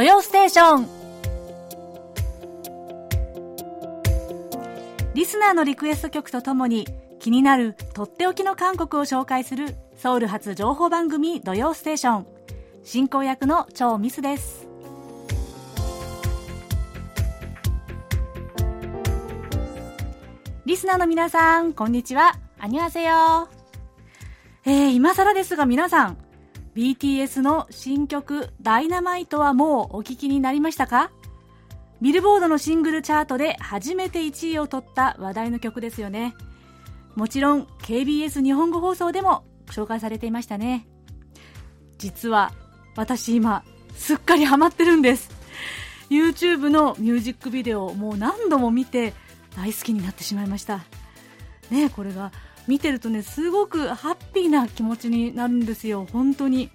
[0.00, 0.88] 土曜ステーション。
[5.12, 6.88] リスナーのリクエスト曲とともに
[7.18, 12.26] 気になるとっておきの韓国を紹介するソウル発情報番組土曜ステーション。
[12.82, 14.66] 進行役の超ミスです。
[20.64, 22.38] リスナーの皆さんこんにちは。
[22.58, 23.48] 안녕하세요
[24.64, 26.16] えー、今更ですが皆さん
[26.74, 31.10] BTS の新曲「ダイナマイトはもうお聴きになりましたか？
[32.00, 36.34] ビルボードのシングルチャートで初めて1位を取った話題の曲ですよね。
[37.16, 40.86] もちろん KBS 日本語放送でも紹介されていましたね。
[41.98, 42.52] 実は
[42.96, 45.30] 私今すっかりハマってるんです。
[46.08, 49.12] YouTube のミュージックビデオをもう何度も見て
[49.56, 50.84] 大好きになってしまいました。
[51.70, 52.32] ねこれが
[52.70, 56.06] 見てるとねすごくハッピーな気持ちになるんですよ。
[56.12, 56.70] 本当に。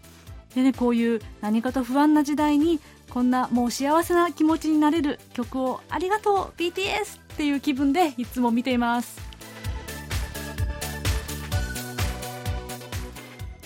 [0.53, 9.21] でねこういう何かと不安な時代にこんなもう幸せな気持ちになれる曲をありがとう BTS っていう気分でいつも見ています。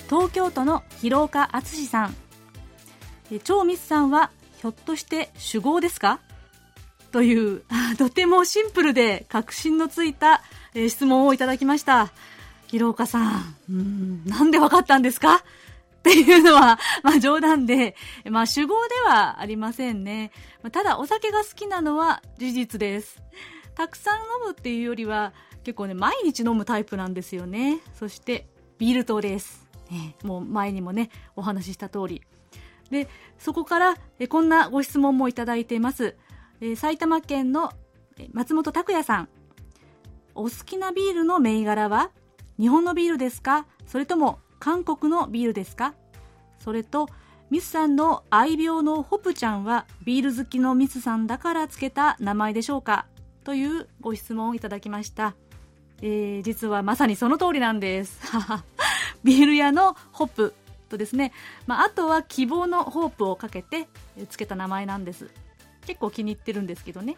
[0.07, 2.15] 東京都の広岡敦さん。
[3.43, 4.29] 超ミスさんは
[4.61, 6.19] ひょっとして酒豪ですか？
[7.11, 7.63] という
[7.97, 12.11] とてもシンプルで確信のついた、えー、質問をいただきました
[12.67, 13.39] 広岡さ
[13.69, 15.35] んなんでわかったんですか？
[15.99, 17.95] っていうのは、 まあ冗談で、
[18.29, 20.31] まあ酒豪ではありませんね。
[20.71, 23.21] ただお酒が好きなのは事実です。
[23.75, 27.79] たくさん飲むっていうよりは、結構ね、毎日飲むタイプなんですよね。
[27.95, 28.47] そして、
[28.77, 29.67] ビール糖です。
[30.23, 32.21] もう前にもね、お話しした通り。
[32.91, 36.15] で、そこから、えこんなご質問もいただいています。
[36.61, 37.73] え埼玉県の
[38.31, 39.29] 松本拓也さん。
[40.39, 42.11] お好きなビールの銘柄は？
[42.57, 43.65] 日本のビールですか？
[43.85, 45.93] それとも韓国のビールですか？
[46.59, 47.09] それと、
[47.49, 53.05] ミスさんの愛病のホプちゃんはビール好きのミスさんだからつけた名前でしょうか？
[53.43, 55.35] というご質問をいただきました。
[56.01, 58.21] えー、実はまさにその通りなんです。
[59.25, 60.53] ビール屋のホップ
[60.87, 61.33] とですね、
[61.67, 63.89] まあ、あとは希望のホープをかけて
[64.29, 65.29] つけた名前なんです。
[65.85, 67.17] 結構気に入ってるんですけどね。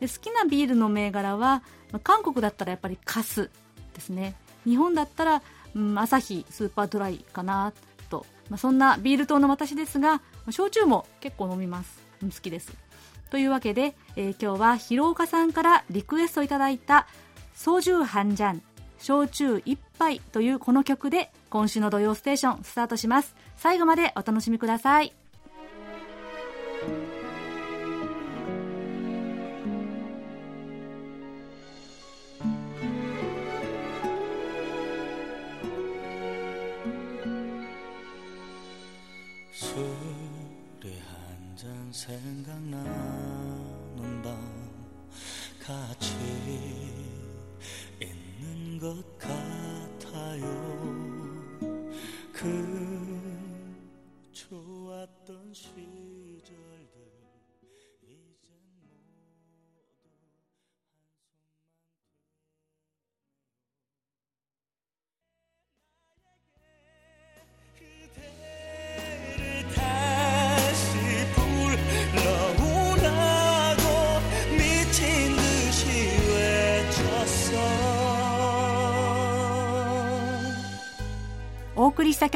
[0.00, 1.62] で好きなビールの銘柄は、
[2.02, 3.50] 韓国だったらやっぱりカス
[3.94, 4.34] ですね。
[4.64, 5.42] 日本だったら、
[5.74, 7.72] うん、アサヒスーパードライかな
[8.10, 12.02] と、まあ、そんなビール党の私ですが、焼酎も結構飲みます。
[12.22, 12.72] 好きです。
[13.30, 17.06] というわけで、えー、今日は広岡さんからリクエストいただいた
[17.54, 18.62] ソジューハンジャン
[18.98, 25.12] 焼酎一杯というこの曲で今週の土曜ステーションスタートします最後までお楽しみください
[42.06, 42.84] 생각나는
[44.22, 44.36] 밤
[45.58, 46.23] 같이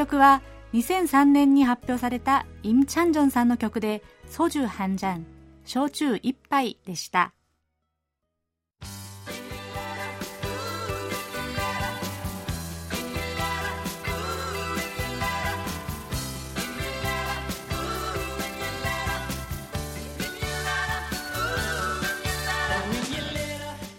[0.09, 0.41] 曲は
[0.73, 5.25] 2003年に発表されたイム・チャンジョンさんの曲でソジュハンジャン
[5.65, 7.31] 焼酎一杯でした。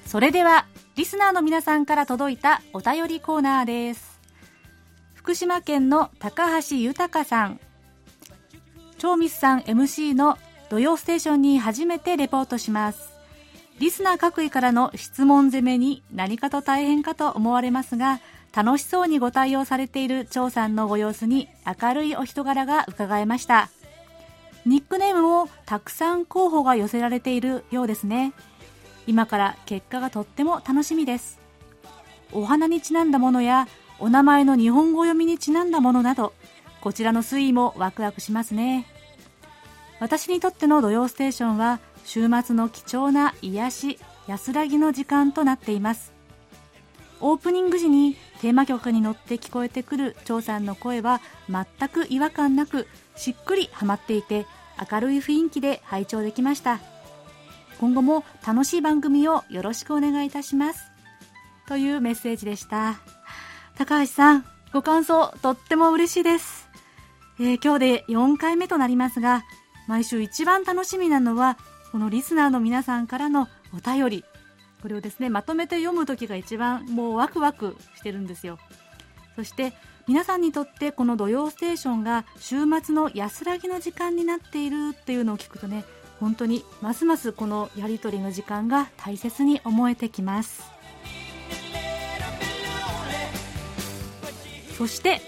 [0.06, 0.66] それでは
[0.96, 4.09] リスナーの皆さんから届いたお便りコーナーです。
[5.30, 7.60] 福島県の高橋豊さん。
[8.98, 10.36] 超ミスさん MC の
[10.70, 13.12] 土曜ステーションに初めてレポートします。
[13.78, 18.18] リスナー各位からの質問攻めに何かと大変かと思われますが
[18.52, 21.48] 楽しそうにご対応されている張さんのご様子に
[21.80, 23.70] 明るいお人柄が伺えました。
[24.66, 28.32] ニックネームもたくさん候補が寄せられているようですね。
[29.06, 31.38] 今から結果がとっても楽しみです。
[32.32, 33.68] お花にちなんだものや
[34.00, 36.32] お名前の日本語読みにちなんだものなど
[36.80, 38.86] こちらの推移もワクワクしますね。
[40.00, 46.14] 私にとっての土曜ステーションは週末の貴重な癒し安らぎの時間となっています。
[47.20, 51.20] オープニング時にテーマ曲に乗って聞こえてくる張さんの声は
[51.50, 54.46] 全く違和感なくしっくりハマっていて
[54.90, 56.80] 明るい雰囲気で拝聴できました。
[57.78, 60.90] 今後も楽しい番組をよろしくお願いいたします。
[61.68, 63.19] というメッセージでした。
[63.80, 64.44] 高橋さん
[64.74, 66.68] ご感想とっても嬉しいです、
[67.38, 69.42] えー、今日で4回目となりますが
[69.88, 71.56] 毎週一番楽しみなのは
[71.90, 74.24] このリスナーの皆さんからのお便り。
[74.82, 78.58] これをですねまとめて読む時が一番もうワクワクしてるんですよ。
[79.34, 79.72] そして
[80.06, 85.86] 皆さんにとってこの「土曜ステーション」が週末の安らぎの時間になっているっていうのを聞くとね
[86.20, 90.79] 本当にますますこのやり取りの時間が大切に思えてきます。
[94.80, 95.20] そして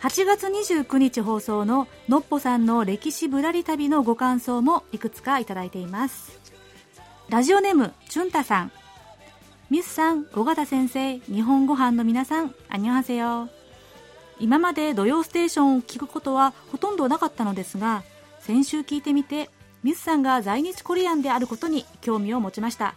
[0.00, 6.40] 8月29日放送ののっぽさんの歴史ぶらり旅のご感想もいくつかいただいています
[7.28, 8.72] ラジオネームチュンタさん
[9.68, 13.50] ミスさん、尾形先生、日本ご飯の皆さん、あにょはせよ。
[14.40, 18.04] 今まで土曜ステーションを聞くことはほとんどなかったのですが、
[18.40, 19.50] 先週聞いてみて、
[19.82, 22.94] ミスさんが在日コリアンであることに興味を持ちました。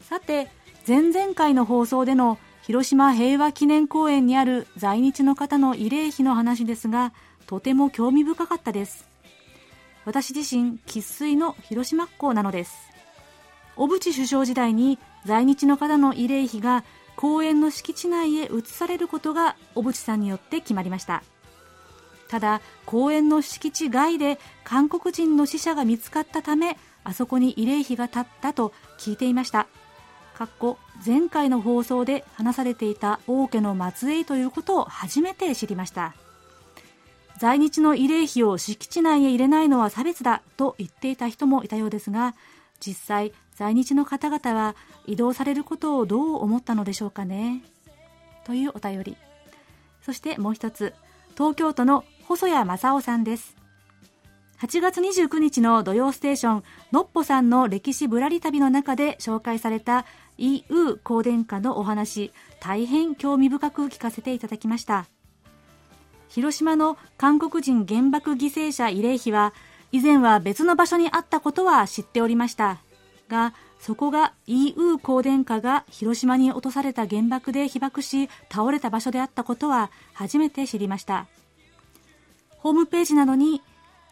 [0.00, 0.50] さて、
[0.86, 2.38] 前々回の放送での
[2.68, 7.14] 広島平和記念公園にある在日の方の慰霊碑の話ですが、
[7.46, 9.08] とても興味深かったです。
[10.04, 12.90] 私自身、生粋の広島っ子なのです。
[13.76, 16.84] 小渕首相時代に在日の方の慰霊碑が
[17.16, 21.22] 公園の敷地内へ移されることが小渕さんによって決まりました
[22.28, 29.68] ただ公園の敷地外で韓国人の死者が見つかったためあそこに慰霊碑が立ったと聞いていました
[30.38, 36.14] かっこ前回の放送で話されていた王家の末裔ということを初めて知りました。
[37.40, 42.36] 在日の慰霊碑を敷地内へ入れないのは差別だと言っていた人もいたようですが
[42.78, 44.76] 実際在日の方々は
[45.06, 47.64] 移動されることをどう思ったのでしょうかね。
[48.44, 49.16] というお便り。
[50.02, 50.94] そしてもう一つ。
[51.36, 53.58] 東京都の細谷正夫さんです。
[54.60, 60.04] 8月29日の土曜ステーションのっぽさんの歴史ぶらり旅の中で紹介された
[60.38, 65.06] EU 香典歌のお話大変興味深く聞かせていただきました。
[66.28, 69.52] 広島の韓国人原爆犠牲者慰霊碑は
[69.92, 72.78] 以前は別の場所にあったことは知っておりました。
[73.28, 81.26] がそこが EU 香典下が広島に落とされた原爆で被爆し倒れた場所であったことは初めて知りました。
[82.58, 83.62] ホームページなどに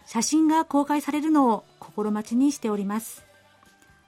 [0.06, 3.25] 写真が公開されるのを心待ちにしております。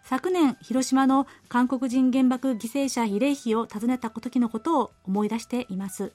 [0.08, 6.12] 昨年広島の韓国人原爆犠牲者慰霊碑を訪ねた時のことを思い出しています。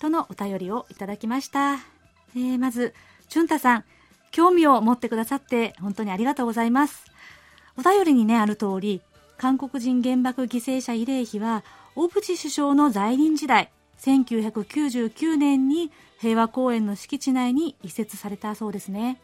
[0.00, 2.92] とのお便りをいただきました、えー、まず
[3.28, 3.84] チュンタさん
[4.32, 7.04] 興味を持ってくださって本当にありがとうございます。
[7.76, 9.00] お便りにね、ある通り、
[9.38, 11.62] 韓国人原爆犠牲者慰霊碑は、
[11.94, 19.20] 小渕首相の在任時代、1999年に平和公園の敷地内に移設されたそうですね。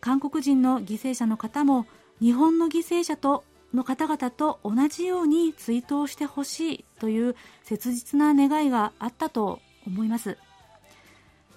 [0.00, 1.86] 韓国人の犠牲者の方も、
[2.22, 7.34] 日本の犠牲者との方々と同じように追悼してほしいという
[7.64, 10.38] 切実な願いがあったと思います。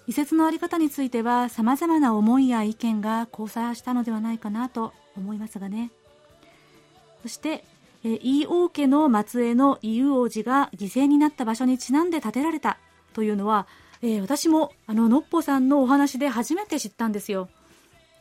[0.07, 5.91] 移設の在り方については様々な思いや意見が交差したのではないかなと思いますがね
[7.23, 7.63] そして、
[8.03, 12.77] えー、イ王家の末裔のイウ王子が犠牲になった場所にちなんで建てられた
[13.13, 13.65] というのは、
[14.03, 17.49] えー、私もあののっぽさんのお話で初めて知ったんですよ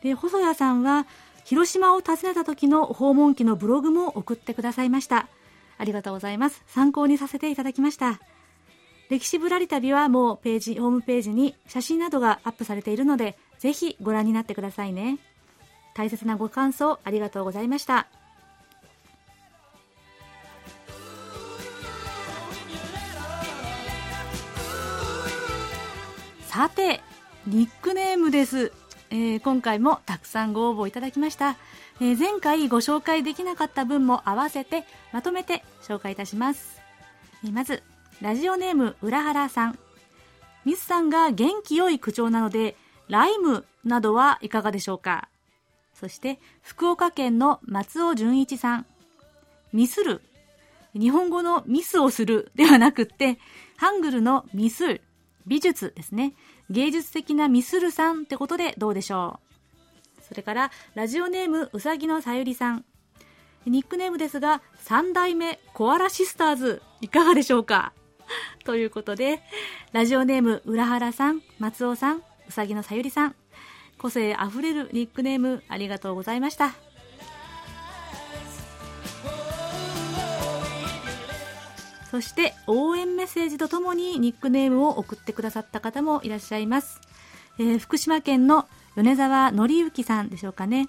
[0.01, 1.05] で細谷さんは
[1.45, 5.27] 広島を訪ねた時の訪問記のブログも送ってくださいました。
[5.77, 6.63] ありがとうございます。
[6.67, 8.19] 参考にさせていただきました。
[9.09, 15.19] 歴史ぶらり旅はもうページホームページに写真などがアップされているのでぜひご覧になってくださいね。
[15.93, 18.07] 大切なご感想ありがとうございました。
[26.47, 27.01] さて
[27.45, 28.71] ニックネームです、
[29.15, 31.55] えー、今回もたくさんご応募いただきました、
[32.01, 36.81] えー、前回ご紹介できなかった分も合わせてまとめて紹介いたします、
[37.45, 37.81] えー、まず
[38.21, 39.79] ラジオネーム浦原さん
[40.65, 42.75] ミスさんが元気良い口調なので
[43.07, 45.29] ライムなどはいかがでしょうか？
[45.93, 48.85] そして福岡県の松尾純一さん。
[49.71, 50.21] ミスる。
[50.93, 53.37] 日本語のミスをするではなくって、
[53.77, 55.01] ハングルのミスる。
[55.47, 56.33] 美術ですね。
[56.69, 59.39] 芸術的なミスるさんってことでどうでしょ
[60.19, 60.21] う。
[60.23, 62.85] それから、ラジオネームうさぎのさゆりさん。
[63.65, 67.93] ニックネームですが、三代目コアラシスターズ、いかがでしょうか？
[68.63, 69.41] ということで、
[69.91, 73.35] ラジオネーム浦原さん、松尾さん、うさぎのさゆりさん、
[73.97, 76.75] 個性あふれるニックネームありがとうございました
[82.09, 87.01] そして応援メッセージとともにニックネームを送ってくださった方もいらっしゃいます、
[87.59, 90.87] えー、福島県の米沢紀之さんでしょうかね。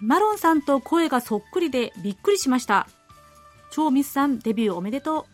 [0.00, 2.86] マロンさんと声がそっくりでびっくりしました。
[3.70, 5.26] 超ミスさんデビューおめでと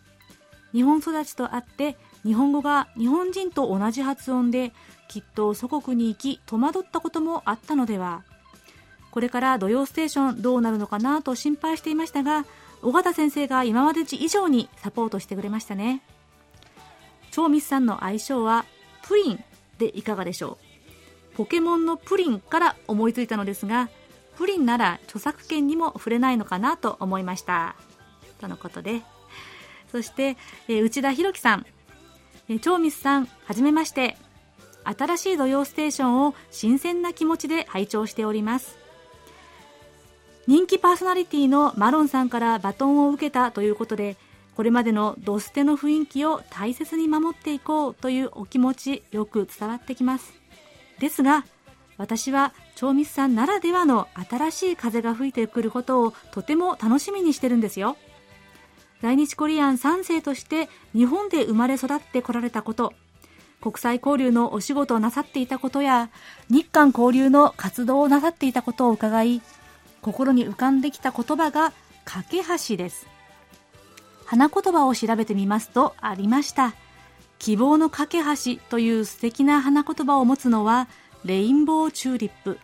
[0.73, 0.77] う。
[0.77, 4.73] 日本育ちとあって日本語が日本人と同じ発音で
[5.07, 8.23] きっと祖国に行き戸惑ったこともあったのでは。
[9.11, 12.45] これから土曜ステーションどうなるのかなと心配していましたが、
[12.87, 16.01] 尾形先生が今まで以上にサポートしてくれましたね。
[17.31, 18.63] 超ミスさんの愛称は
[19.05, 19.43] プリン
[19.77, 20.57] でいかがでしょ
[21.33, 21.35] う？
[21.35, 23.89] ポケモンのプリンから思いついたのですが、
[24.37, 27.75] プリンなら著作権にも触れないのかなと思いました。
[28.39, 29.01] とのことで。
[29.91, 30.37] そして、
[30.69, 31.65] え内田博樹さん。
[32.47, 34.17] え超ミスさん、はじめまして。
[34.85, 38.77] 新しい土曜ステーションを新鮮な気持ちで拝聴しております。
[40.47, 44.15] 人気パーソナリティのマロンさんからバトンを受けたということで、
[44.55, 50.33] これまでのドステの雰囲気を大切に守っていこうというお気持ちよく伝わってきます。
[50.99, 51.45] ですが、
[51.97, 57.97] 私は超ミスさんならではの新しい風が吹いてくることをとても楽しみにしてるんですよ。
[59.01, 62.93] 在日コリアン3世として日本で生まれ育ってこられたこと、
[63.59, 66.09] 国際交流のお仕事をなさっていたことや、
[66.49, 69.41] 日韓交流の活動をなさっていたことを伺い、
[70.01, 71.73] 心に浮かんできた言葉が
[72.05, 72.37] 架け
[72.69, 73.07] 橋です。
[74.25, 76.73] 花言葉を調べてみますとありました。
[77.39, 80.87] 希望の架け橋という素敵な花言葉を持つのは
[81.23, 82.59] レインボーチューリップ。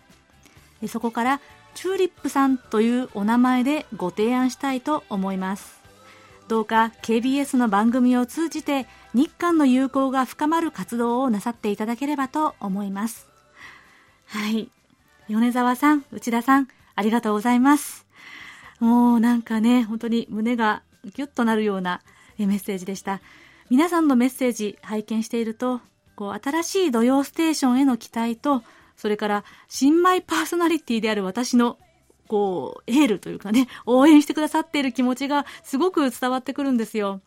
[0.87, 1.41] そこから
[1.75, 5.81] チューリップさんというお名前でご提案したいと思います。
[6.47, 13.27] どうか KBS の番組を通じて日韓の友好が深まる活動をなさっていただければと思います。
[14.27, 14.69] はい。
[15.29, 18.05] 米沢さん、内田さん、ありがとうございます。
[18.79, 22.01] もうなんかね、本当に胸がギュッとなるような
[22.37, 23.21] メッセージでした。
[23.69, 25.81] 皆さんのメッセージ拝見していると、
[26.15, 28.63] こう、新しい土曜ステーションへの期待と、
[28.95, 31.77] それから新米パーソナリティである私の
[32.27, 37.21] こう、エールというかね、応援してくださっている気持ちがすごく伝わってくるんですよ。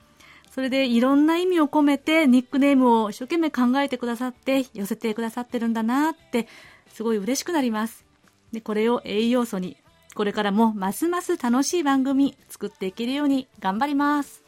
[0.50, 6.48] それでいろんな意味を込めてニックネームを一生懸命考えてくださって寄せてくださってるんだなって
[6.94, 8.05] すごい嬉しくなります。
[8.52, 9.76] で、これを栄養素に、
[10.14, 14.42] これからもますます楽しい番組作っていけるように頑張ります。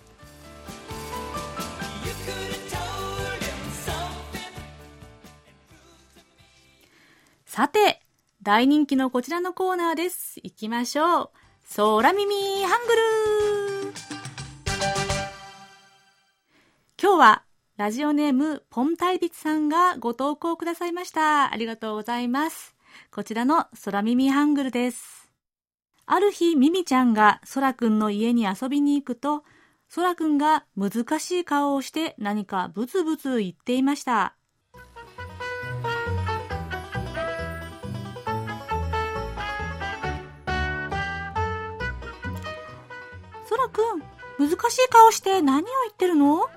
[7.45, 8.01] さて、
[8.43, 10.41] 大人気のこちらのコーナーです。
[10.43, 11.31] 行きましょう。
[11.77, 13.03] 空耳ハングル
[17.01, 17.43] 今日は
[17.77, 21.53] ラジオネームポンタイビツさんがご投稿くださいました。
[21.53, 22.78] ありがとうございます。
[23.11, 25.31] こちらの空耳ハングルです。
[26.07, 29.45] ある日、ミミちゃんが空くんの家に遊びに行くと、
[29.95, 34.35] 空くんが難しい顔をして何かブツブツ言っていました。
[43.51, 44.03] 空くん、
[44.39, 46.49] 難しい顔して何を言ってるの？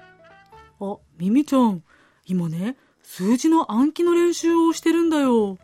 [0.80, 1.84] あ、ミミちゃん、
[2.26, 5.58] 今ね、数字の暗記の練習をしてるんだよ。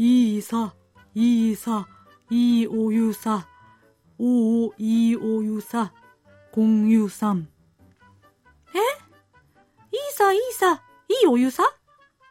[0.00, 0.74] いいさ、
[1.12, 1.88] いいさ、
[2.30, 3.48] いいお湯さ、
[4.16, 5.92] おおいいお湯さ、
[6.52, 7.48] こんゆさん。
[8.72, 8.78] え？
[8.78, 11.64] いいさ、いいさ、いいお湯さ？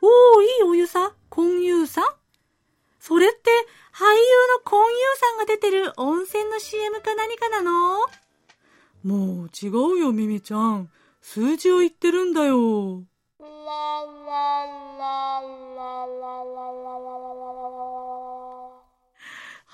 [0.02, 2.06] おおいいお湯さ、こんゆさん？
[3.02, 3.36] それって
[3.94, 4.16] 俳優
[4.56, 7.98] のコンユーさんが出てる温泉の CM か何かなの？
[9.04, 10.90] もう違うよ、ミミちゃん。
[11.20, 13.04] 数字を言ってるんだよ。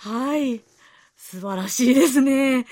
[0.03, 0.61] はい。
[1.15, 2.65] 素晴らしいですね。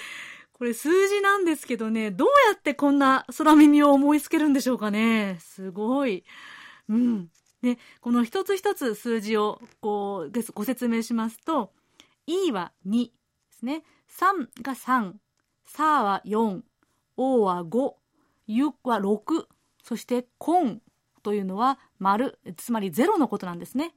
[0.52, 5.38] これ数字なんですけどね、どうやってこんな空耳を思いつけるんでしょうかね。
[5.40, 6.26] すごい。
[6.90, 7.30] うん。
[7.62, 11.72] で、この一つ一つ数字をこうご説明しますと、
[12.28, 13.12] E は2で
[13.50, 13.84] すね。
[14.10, 15.14] 3が3、
[15.66, 16.62] サーは4、
[17.16, 17.94] O は5、
[18.48, 19.46] ユは6、
[19.84, 20.82] そしてコン
[21.24, 23.96] というのは丸、つまり0のことなんですね。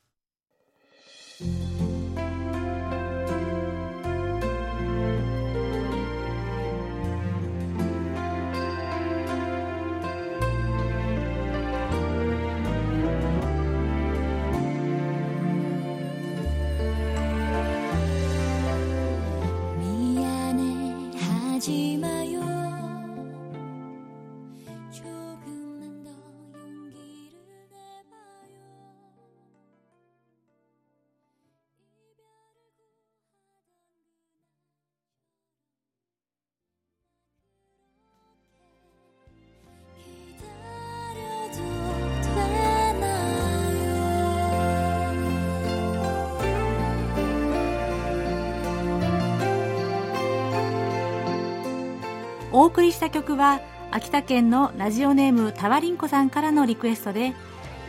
[52.63, 53.59] お送りした曲は
[53.91, 57.33] 秋田県のラジオネームタワリンコさんからのリクエストで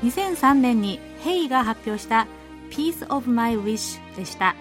[0.03, 2.27] 2003年にヘイが発表した
[2.75, 4.57] 「Piece of My Wish」でした。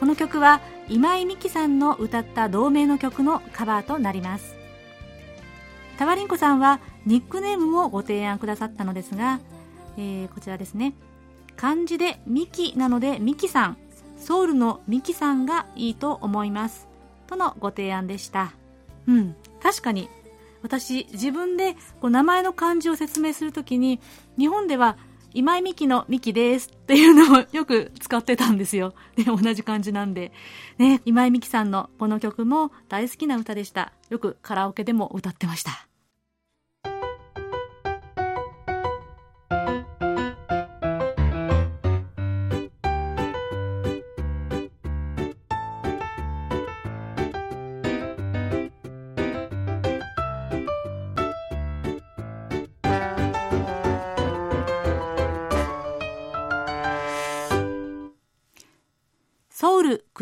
[0.00, 4.56] この曲は今井美樹さんの歌った同名の曲のカバーとなります。
[5.98, 9.40] タワリンコさんはニックネームもご提案くださったのですが、
[9.98, 10.94] えー、こちらですね。
[11.58, 13.76] 漢字でミキなのでミキさん。
[14.16, 16.88] ソウルのミキさんがいいと思います。
[17.26, 18.54] とのご提案でした。
[19.06, 20.08] うん、確かに
[20.62, 24.00] 私自分でこう名前の漢字を説明するときに
[24.38, 24.96] 日本では
[25.34, 28.94] 今井美樹の美樹ですっていうのをよく使ってたんですよ。
[29.16, 30.30] ね、同じ漢字なんで。
[30.78, 33.92] ね、今井美樹さんのこの曲も大好きな歌でした。
[34.10, 35.91] よくカラオケでも歌ってました。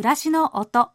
[0.00, 0.92] 暮らしの音。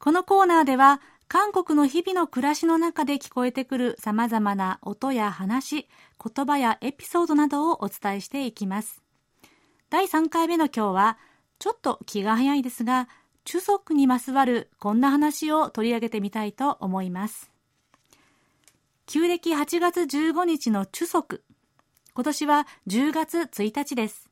[0.00, 5.86] このコーナーでは、韓国の日々の暮らしの中で聞こえてくる様々な音や話、
[6.20, 9.04] 言葉やエピソードなどをお伝えしていきます。
[9.88, 11.18] 第3回目の今日は、
[11.60, 13.08] ちょっと気が早いですが、
[13.44, 17.52] 中足にまつわるこんな話を取り上げてみたいと思います。
[19.06, 21.44] 旧暦8月15日の中足。
[22.14, 24.28] 今年は10月1日です。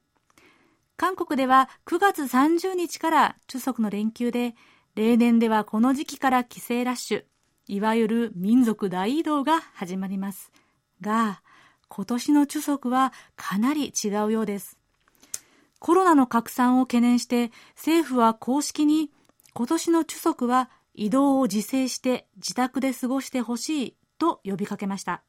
[0.96, 4.54] 韓国では9月30日から中足の連休で、
[4.94, 7.24] 例年ではこの時期から帰省ラッシュ、
[7.66, 10.52] いわゆる民族大移動が始まります。
[11.00, 11.42] が、
[11.88, 14.78] 今年の中足はかなり違うようです。
[15.78, 19.10] コロナの拡散を懸念して政府は公式に
[19.52, 25.22] 今年の中足は移動を自制して自宅で過ごしてほしいと呼びかけました。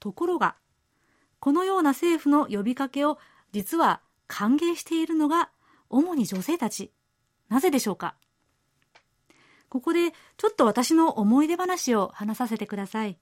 [0.00, 0.56] ところが、
[1.38, 3.18] このような政府の呼びかけを
[3.52, 5.50] 実は歓迎しているのが
[5.88, 6.92] 主に女性たち。
[7.48, 8.16] なぜでしょうか？
[9.68, 13.18] ここでちょっと私の思い出話を話させてください。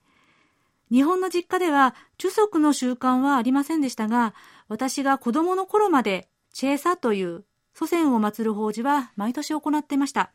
[0.90, 4.34] 日本の実家では、中足の習慣はありませんでしたが、
[4.68, 10.30] 私が子供の頃まで、チェーサという祖先を祀る法事は毎年行っていました。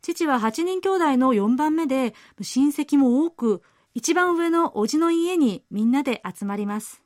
[0.00, 3.62] 父は8人兄弟の4番目で、親戚も多く、
[3.94, 7.02] 一番上の叔父の家にみんなで集まります。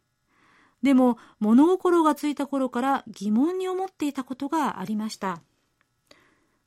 [0.84, 5.40] でも物心がついた頃から疑問に思っていたことがありました。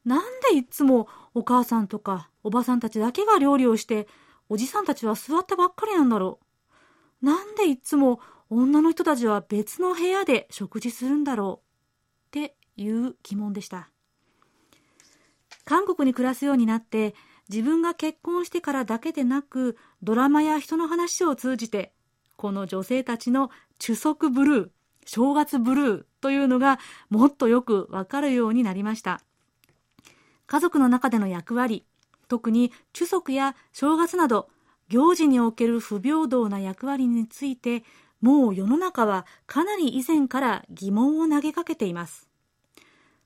[0.05, 4.07] なんでいつもお母さんとかおばさんたちだけが料理をして
[4.49, 6.39] おじさんたちは座ったばっかりなんだろ
[7.21, 7.25] う。
[7.25, 11.61] なんでいつも女の人たちは別の部屋で食事するんだろ
[12.33, 13.91] うっていう疑問でした。
[15.63, 17.13] 韓国に暮らすようになって
[17.49, 21.93] 自分が結婚してからだけでなくドラマや人の話を通じて
[22.37, 24.69] この女性たちの中足ブルー、
[25.05, 29.21] 正月ブルーというのがもっとよくわかるようになりました。
[30.45, 31.85] 家族の中での役割、
[32.29, 34.49] 特に中足や正月など
[34.87, 37.83] 行事における不平等な役割について
[38.21, 42.29] もう世の中はかなり以前から疑問を投げかけています。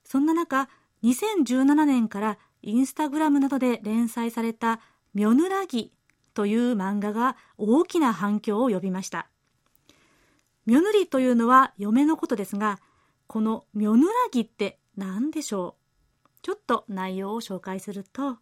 [0.03, 0.69] そんな中、
[1.03, 4.79] 2017年からインスタグラムなどで連載された
[5.13, 5.91] ミョヌラギ
[6.33, 9.27] という漫画が大きな反響を呼びました。
[10.65, 12.79] ミョヌリというのは嫁のことですが、
[13.27, 15.75] このミョヌラギって何でしょ
[16.25, 16.27] う？
[16.41, 18.37] ちょっと内容を紹介すると、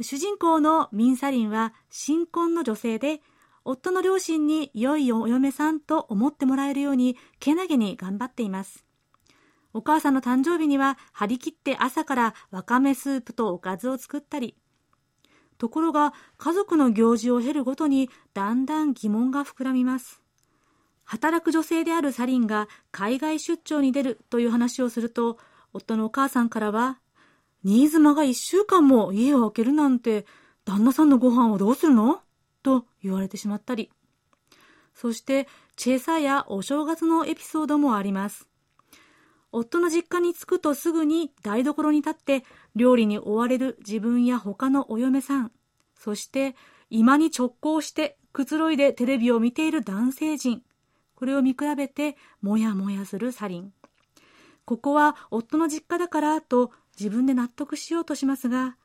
[0.00, 3.20] 主人公のミンサリンは新婚の女性で、
[3.64, 8.84] 夫の両親に良いお嫁さんと思ってもらえるように、けなげに頑張っています。
[9.72, 14.56] お母さんの誕生日には張り切って朝からわかめスープとおかずを作ったり、
[15.58, 20.20] ところが家族の行事を経るごとにだんだん疑問が膨らみます。
[21.04, 25.38] 働く女性であるサリンが海外出張に出るという話をすると、
[25.72, 26.98] 夫のお母さんからは、
[27.62, 30.26] 新妻が一週間も家を空けるなんて、
[30.64, 32.20] 旦那さんのご飯をどうするの？
[32.62, 33.90] と言われてしまったり。
[34.94, 38.48] そして、チェサやお正月のエピソードもあります。
[39.52, 45.52] 夫の実家に着くとすぐに台所に立って料理に追われる自分や他のお嫁さん、
[45.98, 46.54] そして
[46.90, 50.62] 居間に直行してくつろいでテレビを見ている男性陣、
[51.14, 53.72] これを見比べてもやもやするサリン。
[54.66, 58.76] ここは夫の実家だからと自分で納得しようとしますが、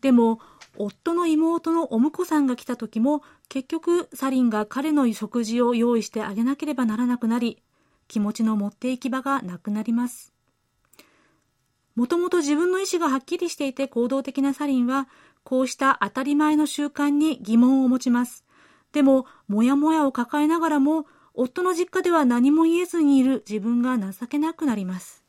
[0.00, 0.40] でも
[0.76, 7.62] 夫の妹のお婿さんが来た時も結局サリンが彼の食事を用意してあげなければならなくなり、
[8.10, 10.32] 気持ちの持って行き場がなくなります。
[11.94, 15.08] もともと自分の意思がはっきりしていて行動的なサリンは、
[15.44, 18.44] こうした当たり前の習慣に疑問を持ちます。
[18.92, 25.24] でも、もやもやを抱えながらも、夫の実家では何も言えずにいる自分が情けなくなります。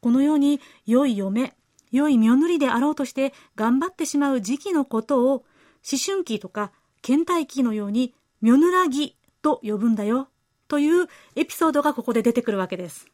[0.00, 1.54] このように、良い嫁、
[1.92, 5.44] 良い妙塗りであろうとして頑張ってしまう時期のことを、
[5.88, 10.28] 思春期とか倦怠期のように、妙塗らぎと呼ぶんだよ
[10.68, 13.06] というエピソードがここで出てくるわけです。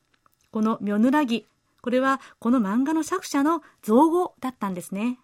[0.51, 1.47] このミョヌラギ、
[1.81, 5.19] これはこの漫画の作者の造語だったんですね。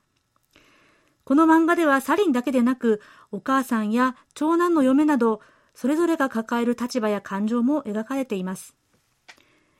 [1.24, 5.40] この漫画ではサリンだけでなく、お母さんや長男の嫁など、
[5.74, 8.74] それぞれが抱える立場や感情も描かれています。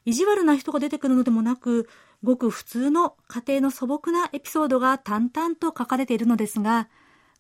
[0.05, 1.89] 意地悪な人が出てくるのでもなく、
[2.23, 6.89] ごく普通の家庭の素朴なエピソードが淡々と書かれているのですが、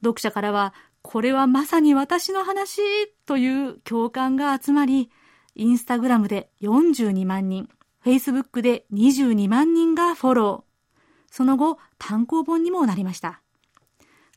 [0.01, 2.83] 読者からはこれはまさに私の話
[3.27, 5.11] という共感が集まり、
[5.55, 7.69] インスタグラムで42万人、
[8.01, 10.95] フェイスブックで22万人がフォロー。
[11.31, 13.43] その後、単行本にもなりました。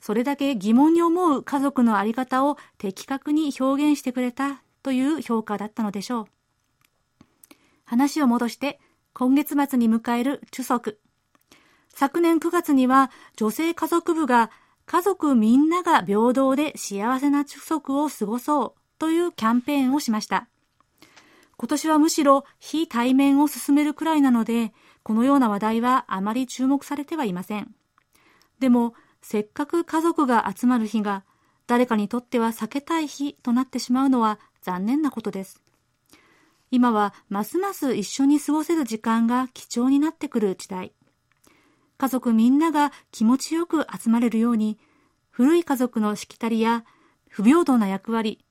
[0.01, 6.25] それだけ疑問に思う家族のあり方を的確に表現してくれたという評価だったのでしょう。
[7.85, 8.79] 話を戻して、
[9.13, 10.99] 今月末に迎える主足。
[11.93, 14.49] 昨年9月には女性家族部が
[14.91, 20.49] 家族みんなが平等で幸せな畜足を過ごそうというキャンペーンをしました。
[21.55, 24.73] 今年はむしろ非対面を進めるくらいなので、
[25.03, 27.73] このような話題はあまり注目されてはいません。
[28.59, 31.23] でも、せっかく家族が集まる日が、
[31.67, 35.61] 誰かにとっては避けたい日となってしまうのは残念なことです。
[36.69, 40.91] 今はますます一緒に過ごせる時間が貴重になってくる時代。
[42.01, 44.79] 家族みんなが気持ちよく集まれるように、
[45.29, 46.83] 古い家族のしきたりや
[47.29, 48.43] 不平等な役割、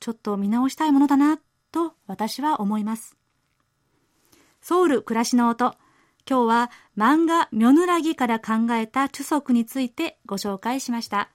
[0.00, 1.38] ちょっと見直したいものだな、
[1.70, 3.16] と私は思います。
[4.60, 5.76] ソウル暮らしの音。
[6.28, 11.30] 今日は漫画ミョヌラギから考えた著足についてご紹介しました。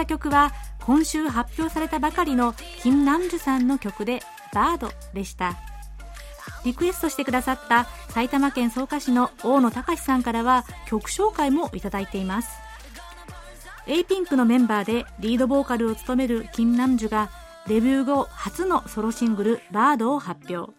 [0.00, 4.22] た曲は今週発表されたばかりのキム・ナンジュさんの曲で
[4.54, 5.56] 「バード」でした。
[6.64, 12.48] リクエストしてくださった埼玉県草加市の大野隆さんからは曲紹介もいただいています。
[13.86, 17.30] a ピンクのメンバーでリードボーカルを務めるキム・ナンジュが
[17.66, 20.72] デビュー後初のソロシングル「バード」を発表。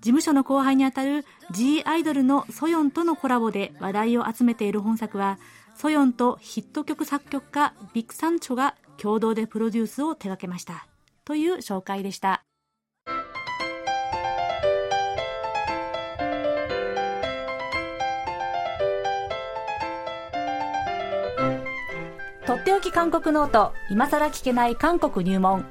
[0.00, 5.38] 事務所の後輩にあたる G アイドルのソヨンとのコラボで話題を集めている本作は
[5.80, 10.86] ソヨンとヒット曲作曲家ビクサンチョが共同でプロデュースを手掛けました。
[11.24, 12.44] という紹介でした。
[22.46, 23.72] とっておき韓国ノート。
[23.90, 25.64] 今さら聞けない韓国入門。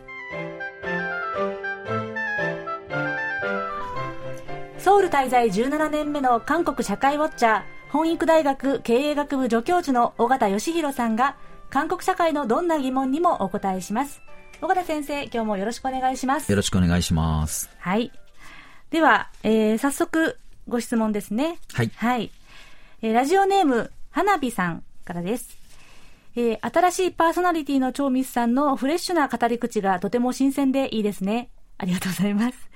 [4.80, 7.79] ソウル滞在17年目の韓国社会ウォッチャー。
[7.92, 11.38] 弘益大学経営学部助教授の緒方義広さんが
[11.72, 14.22] 韓国社会のどんな疑問にもお答えします。
[14.62, 16.52] 尾形先生、今日もよろしくお願いします。
[16.52, 17.70] よろしくお願いします。
[17.80, 18.12] はい。
[18.92, 21.58] では、えー、早速ご質問ですね。
[21.74, 21.92] はい。
[21.96, 22.32] はい。
[23.02, 25.58] えー、ラジオネーム、花火さんからです。
[26.36, 31.50] ええー、新しいパーソナリティの超ミスさんのフレッシュな語り口がとても新鮮でいいですね。
[31.80, 32.70] ありがとうございます。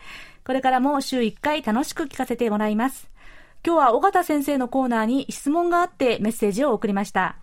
[0.44, 3.13] これからも週1回楽しく聞かせてもらいます。
[3.66, 7.38] 今日は尾形先生のコーナーに質問があってメッセージを送りました。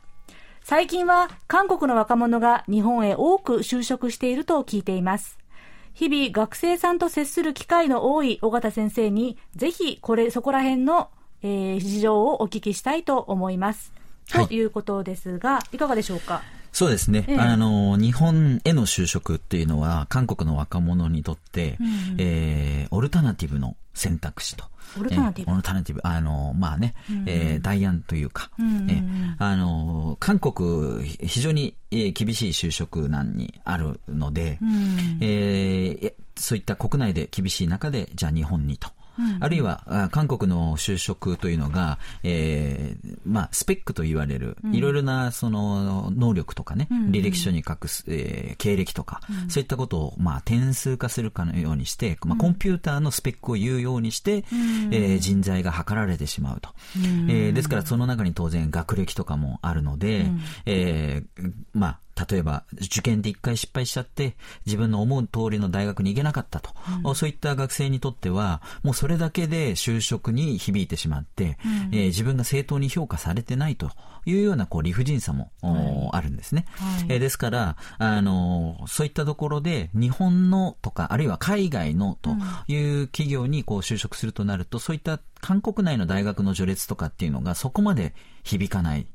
[0.63, 5.39] 最近は韓国の若者が日本へ多く就職していると聞いています。
[5.95, 11.09] 日々学生さんと接する機会の多い尾形先生に、ぜひこれ、そこら辺の、
[11.43, 13.93] えー、事情をお聞きしたいと思います。
[14.31, 16.43] はい、ということですが、いかがでしょうか？
[16.73, 24.65] そうですね、ええ、あの日本への就職っていうのは韓国の若者にとって、うん、えー、オルタナティブの選択肢と。
[24.99, 26.01] オルタナティブ、えー、オルタナティブ。
[26.05, 38.91] あの、まあね、うん、えー、代案というか、うん、えー、あの、韓国、非常に、えー、厳しい就職難にあるので、うん、えー、そういった国内で厳しい中で、じゃあ日本にと。
[39.41, 54.45] あるいは韓国の就職というのが、えーまあ、スペックと言われる、いろいろなその能力とかね、履歴書に書く、えー、経歴とか、そういったことを、まあ、点数化するかのようにして、まあ、コンピューターのスペックを言うようにして、
[54.91, 56.71] えー、人材が測られてしまうと。
[57.29, 60.27] えー、ですから、その中に当然学歴とかもあるので、
[60.67, 61.99] えー、まあ、
[62.31, 64.35] 例えば受験で一回失敗しちゃって
[64.67, 66.71] 自分の思う通りの大学に行けなかったと、
[67.05, 73.91] うん、そういった学生にとってはもうそれだけで就職に響いてしまって、うん、えー、自分が正当に評価されてないと
[74.27, 82.31] いうようなこう理不尽さも、はい、あるんですね、はい、えー、ですからあのそういったところで日本のとかあるいは海外のと
[82.69, 89.07] いう企業にこう就職するとなるとそういった韓国内の大学の序列とかっていうのがそこまで響かない。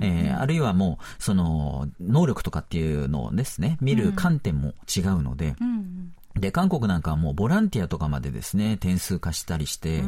[0.00, 5.54] えあるいはもう、その、能力とかっていうのをですね、見る観点も違うので、
[6.38, 10.02] で、韓国なんかはもうボランティアとかまでですね、点数化したりして、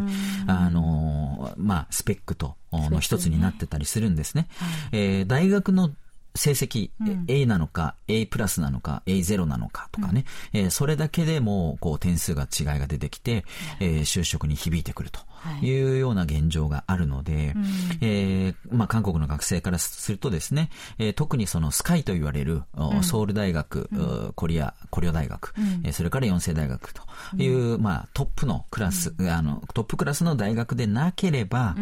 [0.46, 4.42] あの、まあ、スペックとの一つになってたりするんですね。
[4.42, 4.48] ね
[4.92, 5.90] えー、大学の
[6.36, 13.44] 成績、うん、A なのか、A プラスなのか、A0 なのかとかね、うん、えー、それだけでもこう点数が違いが出てきて、
[13.78, 15.20] えー、就職に響いてくると
[15.62, 15.94] い。
[15.94, 17.54] うような現状があるので、はい、
[18.00, 27.02] えー、まあ、韓国の学生からするとですね、えー、特にそのスカイと言われる、うん、ソウル大学、うん、コリア、コリオ大学、うん、それから四世大学と
[27.36, 31.76] いう、まあ、トップのクラス、あの、トップクラスの大学でなければ、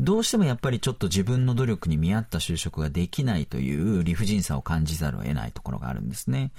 [0.00, 6.52] どうしてもやっぱりちょっと自分の努力に見合った就職ができないという理不尽さを感じざるを得ないところがあるんですね。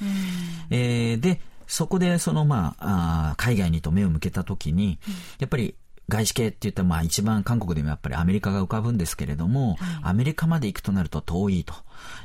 [0.69, 4.99] えー、で、そこでそのまあ、あ海外にと目を向けたときに、
[5.39, 5.75] やっぱり
[6.10, 11.74] 外資系って言ったら、まあ一番韓国でもやっぱりアメリカが浮かぶんですけれども、はい、アメリカまで行くとなると遠いと。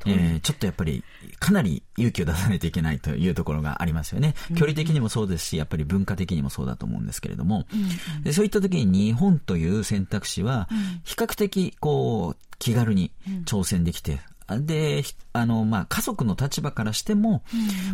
[0.07, 1.03] えー、ちょっとやっぱり
[1.41, 4.35] かなり勇気を出さないといけないというところがありますよね。
[4.57, 7.67] 距離的にもそうですし、やっぱり文化的にもそうだと思うんですけれども、
[8.23, 10.69] でそういった時に日本という選択肢は、
[11.05, 13.13] 比較的こう、気軽に
[13.45, 17.43] 挑戦できて、で、あの、まあ、家族の立場からしても、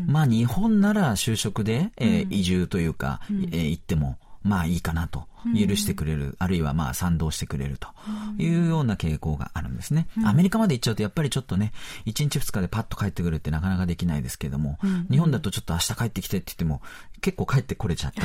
[0.00, 0.12] うん。
[0.12, 7.88] まあ、日本なら就職で、えー、移住というか、うん、えー、行っても、まあいいかなと許してくれる、うん、あるいはまあ賛同してくれると
[8.38, 10.07] いうような傾向があるんですね。
[10.18, 11.72] うん、アメリカまで行っちゃうとやっぱりちょっとね、
[12.07, 16.83] 1日2日でパッと帰ってくるってなかなかできないですけども、うん、日本だとちょっと明日帰ってきてって言っても
[17.20, 18.22] 結構帰ってこれちゃった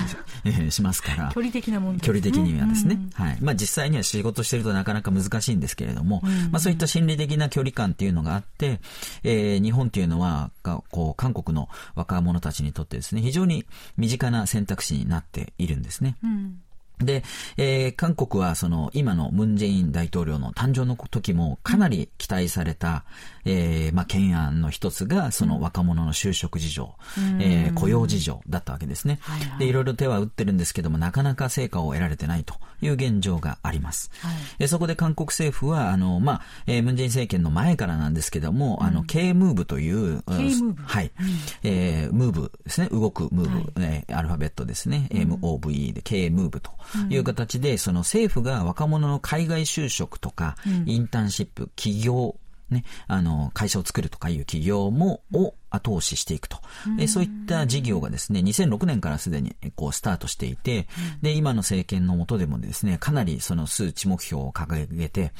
[0.50, 1.32] りし ますから。
[1.34, 3.00] 距離的な問題、距離的にはですね。
[3.14, 3.38] はい。
[3.42, 8.80] まあ実際には仕事してるとなかなか難しいんですけれども、まあそういった心理的な距離感っていうのがあって、
[9.24, 13.66] えー、日本っていうのは、こう、韓国の若者たちにとってですね、非常に
[13.98, 16.18] 身近な選択肢になっているんですね。
[16.24, 16.60] うん
[17.00, 17.24] で、
[17.58, 23.04] えー、韓国はその今のムン・ジェイン大統領の誕生の時もかなり期待された、
[23.46, 26.96] えー、まあ、懸案の一つがその若者の就職事情、
[27.40, 29.20] えー、雇用事情だったわけですね。
[29.22, 34.12] はいはい、で、いろいろ手は打ってるんですけども、なかなか成果を得られてないという現状があります。
[34.20, 34.30] は
[34.64, 40.84] い、そこで韓国政府は、あの、まあ、えー、ムン・ジェイン政権の前からなんですけども、うん、あの、K ムーブという、K ムーブ。
[40.84, 41.26] はい、うん、
[41.64, 46.72] えー、ムーブですね、動くムーブ、はい、えー、アルファベットですね、うん、MOVE で K ムーブと
[47.10, 52.36] いう形で、その政府が若者の海外就職とか、インターンシップ、企業、
[52.70, 56.60] ね、あの、会社を作るとかいう企業も、を後押ししていくと。
[56.98, 60.88] でそういった事業がですね、2006年からすでにこうスタートしていて、
[61.22, 65.34] で、今の政権の下でもですね、かなりその数値目標を掲げて、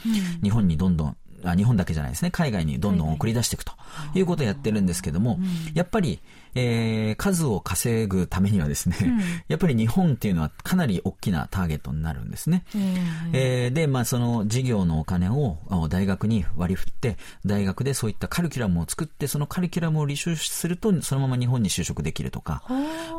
[0.44, 3.74] 日本にどんどんあ日本だけじゃないですね、海外にどんどん送り出していくと
[4.14, 5.40] いうことをやってるんですけども、
[5.74, 6.20] やっぱり、
[6.56, 12.64] えー、数を稼ぐためにはですね、うん、 やっぱり日本っていうのはかなり大きなターゲットになるんですね。
[13.34, 15.58] えー、で、まあその事業のお金を
[15.90, 22.64] 大学に割り振って、大学でそういったカリキュラムを作って、そのカリキュラムを履修すると、そのまま日本に就職できるとか、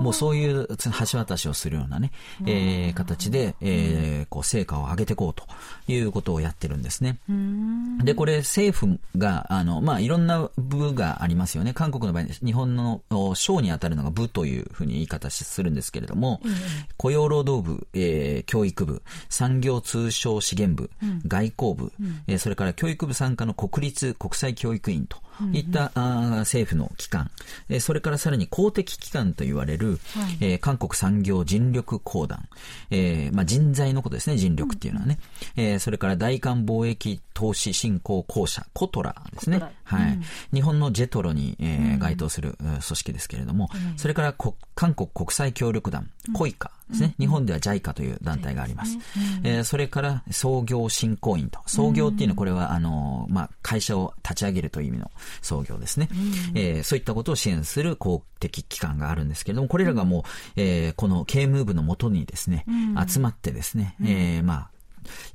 [0.00, 0.68] もうそういう
[1.10, 2.10] 橋渡しをするようなね、
[2.46, 5.44] えー、形で、えー、こう成果を上げていこうと
[5.88, 7.18] いうことをやってるんですね。
[8.04, 11.72] で、これ政府が、あの、まあ、いろんな部がありますよね。
[11.74, 13.02] 韓国の場合、日本の
[13.34, 16.52] 省に当たるのが部というふうに言い方するんですけれども、うん、
[16.96, 25.18] 雇用労働部、えー、教育部、産業通商資源部、うん、外交部、うん、えー、それから教育部参加の国立国際教育院と
[25.52, 27.30] いった、あ政府の機関、
[27.68, 32.48] えー、それからさらに公的機関と言われる、はい、えー、韓国産業人力公団、
[32.90, 35.18] えー、まあ、人材のことですね、人力っていうのはね。
[35.56, 39.60] うん、えー、それから大韓貿易投資振興公社、コトラですね。
[39.84, 40.22] はい、うん、
[40.52, 44.34] 日本のジェトロに、えー、該当する組織ですけれども、うん、それから
[44.74, 47.14] 韓国国際協力団、コイカですね。
[47.18, 48.98] 日本では JICA という団体があります。
[49.42, 51.60] えー、それから創業振興員と。
[51.66, 55.10] 創業っていうのはこれは、あの、まあ、会社を立ち上げるという意味の
[55.42, 56.08] 創業ですね。
[56.54, 60.22] えー、そういったことを支援する公的機関があるんですけれども、これらがもう、
[60.56, 62.64] えー、この K ムーブのもとにですね、
[63.08, 64.70] 集まってですね、えー、まあ、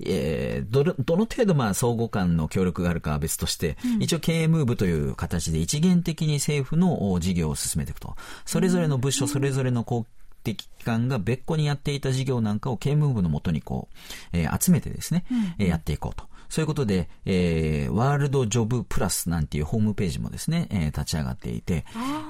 [0.05, 8.15] えー、どの、どの程度まあ相互間の協力があるかは別として、うん、一応経営ムーブという形で一元的に政府の事業を進めていくと。
[8.45, 10.05] それぞれの部署、それぞれの公
[10.43, 13.87] 的機関が別個にやっていた事業なんかを経営ムーブのもとにこ
[14.33, 15.25] う、えー、集めてですね、
[15.59, 16.31] うん、やっていこうと。
[16.51, 21.85] そういうことで、えー、ワールドジョブプラスなんていうホームページもですね、えー、立ち上がっていて、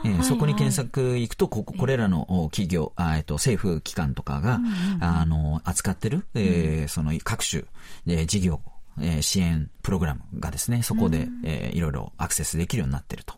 [0.05, 4.59] えー、そこに検索行くと、ここ、これらの企業、あえっと、政府機関とかが、
[4.99, 7.63] あの、扱ってる、えー、その各種、
[8.05, 8.61] えー、事業、
[8.99, 13.33] えー、支援プログラムがですね、そこで、えー、いろいろアクセスできるようになっていると。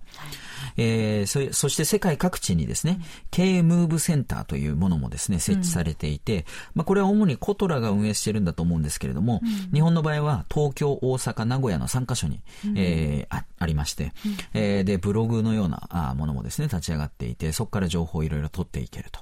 [0.78, 3.00] えー、そそして世界各地にですね、
[3.32, 9.42] K ムーブセンターというものもですね、設置されていて、まあこれは主にコトラが運営しているんだと思うんですけれども、
[9.74, 12.42] 日本の場合は東京、大阪、名古屋の3カ所に、
[12.76, 14.14] えー、あありまして、
[14.54, 19.22] えー、で、ブログのようなものもですね、立ち上がっていて、そこから情報をいろいろ取っていけると。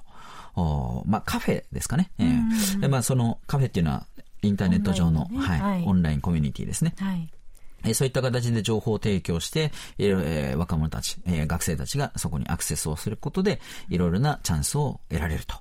[0.54, 2.12] おまあ、カフェですかね。
[2.82, 4.06] えまあ、そのカフェっていうのは、
[4.42, 6.94] インターネット上の、ね、はい、オンラインコミュニティですね。
[6.98, 7.30] はい
[7.94, 15.56] そういった形で情報を提供して、えー、若者たち、えー、学生たちがそこにアクセスをすることで、いろいろなチャンスを得られると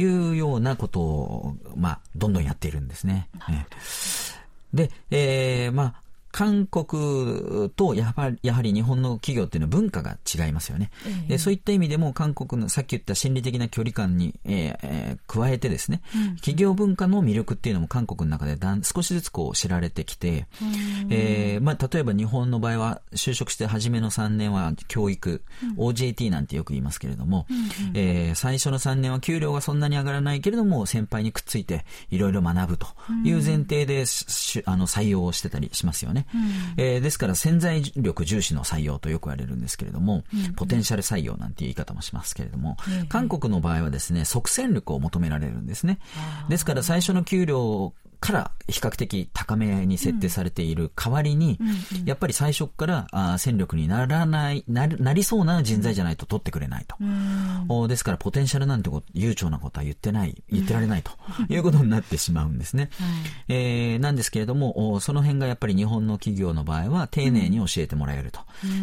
[0.00, 3.28] いうようなことを、まあ、どんどんやっているんですね。
[4.72, 5.94] で、えー、まあ、
[6.32, 10.90] 韓国とやはりやはり日本の企業っていうのは文化が違いますよね。
[11.28, 20.46] えー、そういった意味でも韓国のさっき言った心理的な距離感に、えー、加えてですね、うん、企業文化の魅力っていうのも韓国の中でだん少しずつこう知られてきて、
[21.10, 27.52] えー、まあ、例えば日本の場合は就職して初めの3年は教育、うん、OJT なんてよく言いますけれども、う
[27.94, 32.86] えー、最初の3年は給料がそんなに上がらないけれども先輩にくっついていろいろ学ぶと
[33.24, 34.04] いう前提で、
[34.64, 36.21] あの採用をしてたりしますよね。
[36.34, 45.98] うん、えー、ですから潜在力重視の採用とよく言われるんですけれども、うん、ポテンシャル採用なんていう言い方もしますけれども、うん、韓国の場合はですね、即戦力を求められるんですね。
[46.48, 51.58] ですから最初の給料から比較的高めに設定されている代わりに、
[52.04, 56.96] やっぱり最初からあ戦力にならないな、なりそうな人材じゃないと取ってくれないと。
[57.68, 61.10] おですから、ポテンシャルなんてこと、悠長なことは言ってない、言ってられないと
[61.52, 62.90] いうことになってしまうんですね。
[63.48, 68.38] えー、なんですけれども、その辺がやっぱり日本の企業の場合は丁寧に教えてもらえると、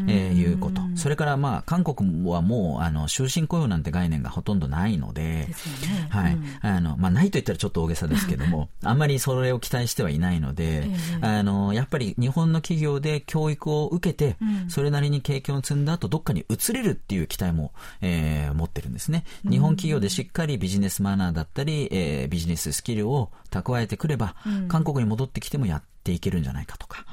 [0.08, 0.82] えー、いうこと。
[0.96, 6.38] それから、まあ、韓国はもう、あの、終身雇用なんて概念がほとんどないので、でね、はい。
[6.62, 10.86] あの、まあ、ないと言ったらちょっと大げさですけども、 あんまりそれを期待してはいないので、
[11.22, 14.38] あの、やっぱり日本の企業で教育を受けて、
[14.68, 19.24] それなりに経験を積んだ後、どっかに移れるっていう期待も、えー、持ってるんですね。
[19.50, 24.36] 日本企業でしっかりビジネスマナーだったり、えー、ビジネススキルを蓄えてくれば、
[24.68, 27.06] 韓国に戻ってきてもやっていけるんじゃないかとか、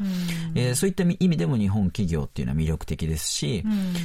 [0.55, 3.65] えー、そういった意味でも日本企業っていうのは魅力的ですし、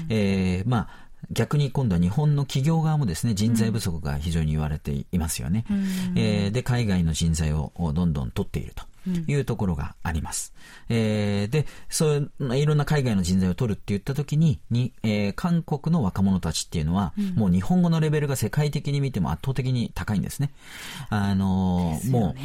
[0.09, 5.65] えー、まあ、逆に今度は日本の企業側もですね、人材不足が非常に言われていますよね。
[5.69, 5.85] うん、
[6.17, 8.83] えー、で、海外の人材をどんどん取っていると。
[9.27, 10.53] いうところがあります。
[10.89, 20.51] うん、えー、で、そういういろんな海外の人材を取るって言ったときに、に、えー、韓国の若者たちっていうのは、うん、もう日本語のレベルが世界的に見ても圧倒的に高いんですね。
[21.09, 22.35] あのー、も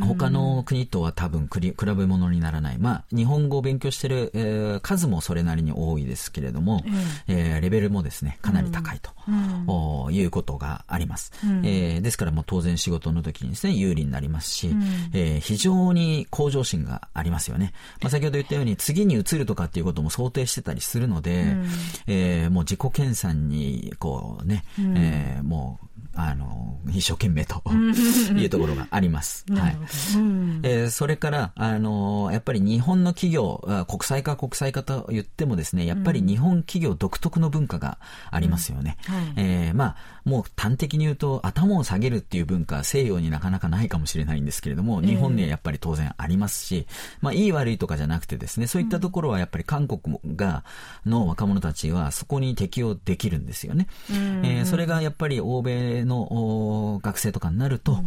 [0.00, 2.78] う、他の国とは多分比べ物にならない。
[2.78, 11.32] まあ、日本語を勉強してる、えー、数もそれなりに多いですけれども、うん、えー、レベルもですね、かなり高いと、うん、いうことがあります。
[11.44, 14.82] うん、えー、ですからもう当然仕事の時にですね、有利になりますし、うん、
[15.12, 17.72] えー非常に向上心がありますよね。
[18.02, 21.66] まあ、先ほど言ったように次に移るとかっていうことも想定してたりするので、うん、
[22.06, 25.86] えー、もう自己研鑽に、こうね、うん、えー、もう
[26.16, 27.62] あの、一生懸命と
[28.34, 29.44] いうところがあります。
[29.52, 29.76] はい。
[30.62, 37.98] えー、それから、あの、やっぱり日本の企業、国際化国際化と言ってもですね、やっぱり日本企業独特の文化が
[38.30, 38.96] ありますよね。
[39.08, 46.86] うんはい、えー、まあ、もう端的に言うと、頭を下げるっていう文化は西洋になかなかないかもしれないんですけれども、日本にはやっぱり当然ありますし、
[47.20, 50.64] まあ、いい悪いとかじゃなくてですね、そういったところはやっぱり韓国が、
[51.04, 53.86] の若者たちはそこに適応できるんですよね。
[54.10, 57.98] えー、それがやっぱり欧米の学生とかになると、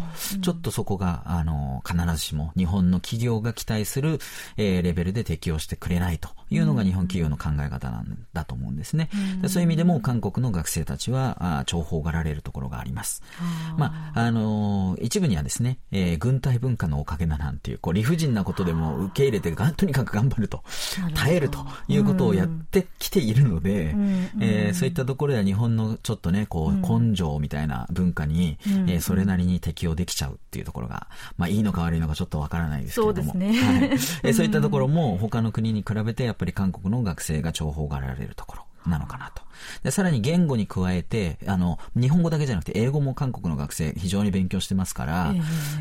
[0.41, 4.20] ちょっとそこが、あの、必ずしも日本の企業が期待する、
[4.58, 9.10] えー、レベルで適応してくれないというのが日本企業の考え方なんだと思うんですね。
[9.41, 13.22] でそういう意味でも韓国の学生たちは、あ重宝がられるところがあります。
[13.78, 20.64] まあ、あのー、一部にはですね、えー、軍隊文化のおかげだなんていう、こう理不尽なことでも受け入れてが、とにかく頑張ると、
[21.16, 23.95] 耐えるということをやってきているので、
[24.39, 33.14] えー、そういったところでは日本のちょっとね、こう、根性みたいな文化に、えー、それなりに適応できちゃうっていうところが、まあいいのか悪いのかちょっとわからないですけども。
[33.14, 33.47] そうですね。
[33.62, 38.69] はい、えー、そういったところも他の国に比べてやっっぱり韓国の学生が重宝がられるところ。
[38.88, 39.50] なのかなと。
[39.84, 45.34] で、さらに言語に加えて、あの、日本語だけじゃなくて、英語も韓国の学生非常に勉強してますから、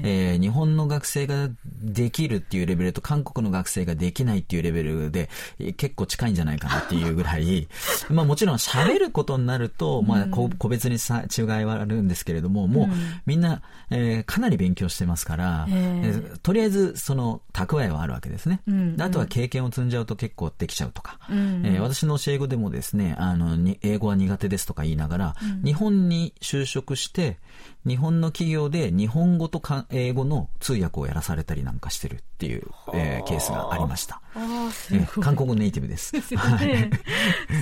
[0.02, 1.48] えー、えー、日本の学生が
[1.82, 5.28] できるっていうレベルと韓国の学生ができないっていうレベルで、
[5.76, 7.68] 結構近いんじゃないかなっていうぐらい、
[8.10, 12.88] まあもちろん喋ることになると、まあ個別にさ違いはあるんですけれども、もう
[13.26, 18.60] みんな、えー、かなり勉強してますから、えー、とりあえずその蓄えはあるわけですね。
[18.66, 18.78] うん。
[18.94, 27.38] うん、あとは経験を積んじゃうと結構できちゃうとか、うん、えー、私の教え子でもですね、あの、英語は苦手ですとか言いながら、うん、日本に就職して、
[27.86, 34.20] 日本の企業で日本語と英語の通訳をやらされたりなんかしてるっていう、えー、ケースがありました。
[34.34, 36.12] えー、韓国ネイティブです。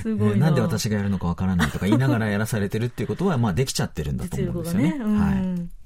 [0.01, 0.47] すごいな。
[0.47, 4.91] なんで私がやるのかわからないとか言いながらやらされてるっていうことは、まあできちゃってるんだと思うんですよね。
[4.91, 5.76] ねうん、はい。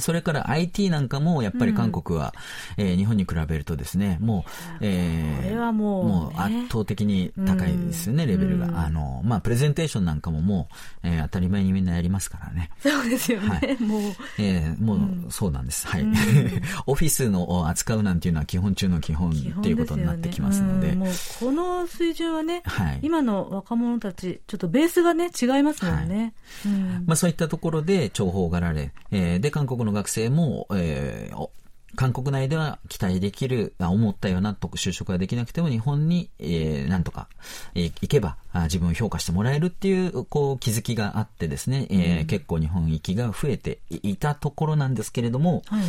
[0.00, 2.34] それから IT なんかもやっぱり韓国は、
[2.76, 8.66] うん、えー、日本に比べるとですね、もう、えー、これはもう、ね、もう圧倒的に高いですよね、うん、レベルが。
[8.66, 10.68] うん、あの、まあ、プレゼンテーションなんかもも
[11.04, 12.70] う、えー、当たり前にみんなやりますからね。
[12.80, 14.02] そうですよね、はい、もう。
[14.38, 14.98] えー、もう、
[15.30, 15.86] そうなんです。
[15.86, 16.06] はい。
[16.86, 20.86] オフィスの扱うなんていうのは基本中の基本っていうことになってきますので。
[20.88, 21.08] でね、もう、
[21.40, 26.34] この水準はね、はい、今の若者たち、ちょっとベースがね、違いますもんね。
[26.64, 26.72] はい、
[27.06, 31.48] まあ、そういったところで重宝がられ、えー、で、韓国国の学生も、えー、
[31.96, 37.28] 韓国内では期待できる、思ったような就職ができなくても日本に、えー、なんとか、
[37.74, 45.82] えー、行けば自分を評価してもらえるっていう、こう、気づきがあってですね、うん、えー、結構日本行きが増えていたところなんですけれども、はい、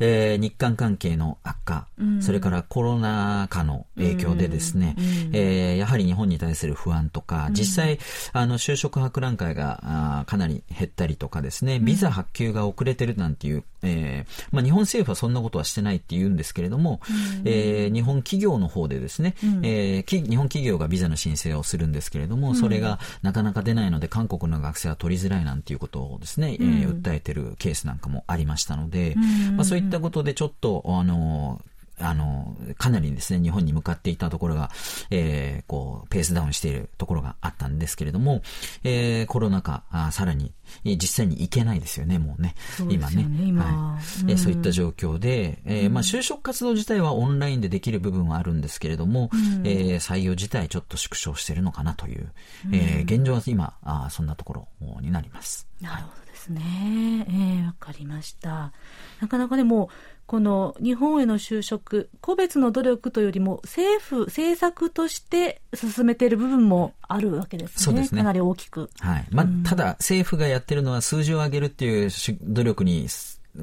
[0.00, 7.98] えー、日韓関係の悪化、うん、それからコロナ禍の影響でですね、うん、えー、やはり日本に対する不安とか、実際、
[8.32, 9.80] あの、就職博覧会が
[10.20, 29.14] あかなり減ったりとかですね、ビザ発給が遅れてるなんていう、えー、まあ、日本政府はそんなことはしてないって言うんですけれども、うん、えー、日本企業の方でですね、うん、えー、日本企業がビザの申請をするんですけれども、それがなかなか出ないので、韓国の学生は取りづらいなんていうことをですね、えー、訴えてるケースなんかもありましたので、
[29.56, 31.60] まあ、そういったことでちょっと、あの、
[32.02, 34.70] あの、かなりですね、日本に向かっていたところが、
[35.10, 38.42] えー、こう、ペースダウンしているところがあったんですけれども、
[38.84, 40.52] えー、コロナ禍、あさらに、
[40.84, 42.54] 実際に行けないですよね、もうね。
[42.80, 43.26] うね今ね。
[43.44, 52.32] 今はい、うん、そういった状況で、えー、まあ、就職活動自体はオンラインでできる部分はあるんですけれども、うん、えー、採用自体ちょっと縮小しているのかなという、
[52.72, 54.68] えー、現状は今、あそんなところ
[55.00, 55.68] になります。
[55.80, 57.26] なるほどですね。
[57.28, 58.72] えー、わかりました。
[59.20, 59.90] なかなかでも、
[60.32, 67.74] この日本への就職、個別の努力というよりも政府、政策として進めている部分もあるわけですね。
[67.76, 68.22] そうですね。
[68.22, 68.88] かなり大きく。
[69.00, 69.26] はい。
[69.30, 72.10] まあ、うん、ただ政府がやってるのは数字を上げるっていう
[72.44, 73.08] 努力に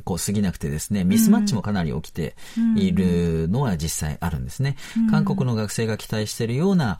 [0.03, 2.35] こう過ぎなくてですね、ミスマッチもかなり起きて
[2.75, 4.75] いるのは実際あるんですね。
[4.95, 6.99] うん、韓国の学生が期待しているような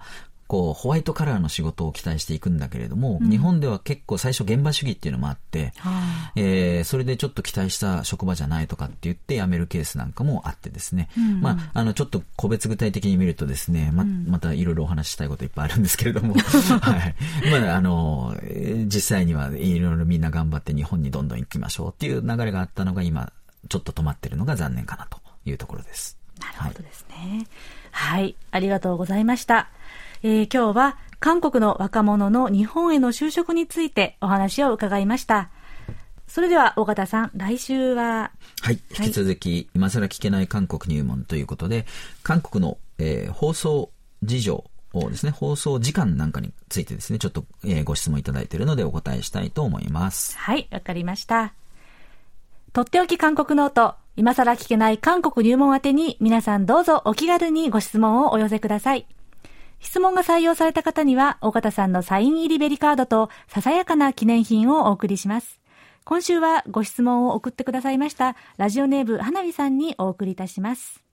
[0.49, 5.73] こう、ホワイトカラーの仕事を期待していくんだけれども、うん、日本では結構最初現場主義っていうのもあって、
[6.35, 16.33] えー、それでちょっと期待した職場じゃないとかって言って辞めるケースなんかもあってですね、うん、まあ、あの、ちょっと個別具体的に見るとですね、ま、またいろいろお話ししたいこといっぱいあるんですけれども、
[16.81, 17.15] はい。
[17.51, 18.35] まあ、あの、
[18.87, 23.31] 実際にはいろいろみんな頑張って日本にどんどん行きましょうっていう流れがあったのが今、
[23.67, 26.17] ちょっと止まってるのが残念かなというところです。
[26.39, 27.45] なるほどですね。
[27.91, 29.69] はい、はい、ありがとうございました。
[30.21, 35.49] えー、今日は韓国の若者の日本への就職についてお話を伺いました。
[36.27, 38.31] それでは、尾形さん、来週は？
[38.61, 38.79] はい。
[38.99, 41.87] 引き続き、はい、今更聞けない韓国入門ということで、
[42.21, 43.89] 韓国の、えー、放送
[44.21, 44.63] 事情
[44.93, 50.37] をですね、放送時間なんかについてですね、ちょっと、えー、ご質問いただいているのでお答えしたいと思います。
[50.37, 51.53] はい、わかりました。
[52.73, 59.07] とっておき韓国ノート、今更聞けない韓国入門宛てに皆さんどうぞお気軽にご質問をお寄せください。
[59.79, 65.59] 質問が採用された方には、緒方さんのサイン入りベリカードと、ささやかな記念品をお送りします。
[66.03, 71.03] 今週はご質問を送ってくださいました、ラジオネーム花火さんにお送りいたします。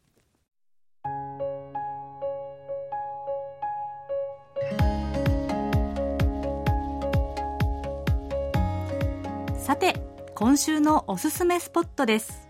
[9.58, 9.96] さて、
[10.34, 12.48] 今週のおすすめスポットです。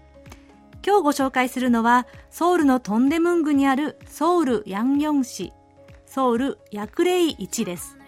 [0.87, 5.53] 今日ご紹介するのは、ソウルのトンデムングにあるソウルヤンギョン市
[6.17, 7.99] ソウル薬霊市です。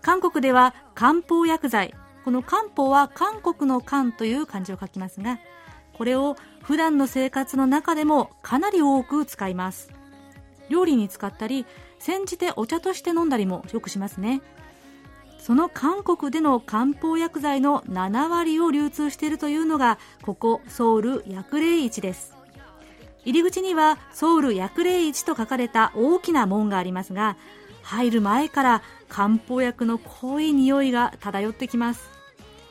[0.00, 1.92] 韓国では漢方薬剤、
[2.24, 5.38] この漢方は韓国の漢という漢字を書きますが、
[5.98, 9.92] これを普段の生活の中でもかなり多く使います。
[10.70, 11.66] 料理に使ったり、
[11.98, 14.40] 煎じてお茶として飲んだりもよくしますね。
[15.38, 22.33] その韓国での漢方薬剤の7割を流通しているというのが、ここソウル薬霊市です。
[23.24, 27.36] 入り口にはソウル薬霊市と書かれた大きな門がありますが、
[27.82, 32.10] 入る前から漢方薬の濃い匂いが漂ってきます。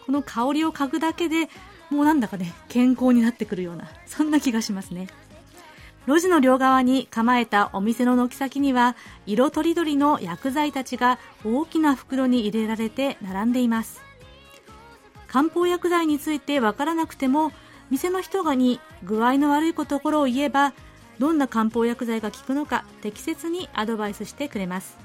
[0.06, 1.50] この香りを嗅ぐだけで
[1.90, 5.08] もうなんだかね、健康になってくるような、そんな気がしますね。
[6.08, 8.96] 路地の両側に構えたお店の軒先には、
[9.26, 14.02] 色とりどりの薬剤たちが大きな袋に入れられて並んでいます。
[15.28, 17.52] 漢方薬剤についてわからなくても、
[17.94, 20.74] 店の人がに具合の悪いところを言えば
[21.20, 24.98] どんな漢方薬剤が効くのか適切にアドバイスしてくれます。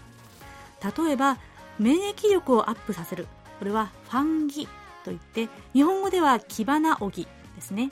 [0.97, 1.37] 例えば
[1.79, 3.27] 免疫力をアップさせる。
[3.59, 4.67] これはファンギ
[5.05, 7.91] といって日本語ではキバナオギですね。